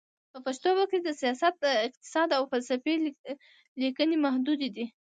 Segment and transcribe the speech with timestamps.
[0.31, 1.55] په پښتو ژبه د سیاست،
[1.85, 2.93] اقتصاد، او فلسفې
[3.81, 4.85] لیکنې محدودې دي.